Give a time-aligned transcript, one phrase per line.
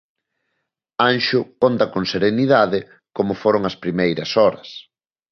[1.09, 2.79] Anxo conta con serenidade
[3.17, 4.69] como foron as primeiras horas.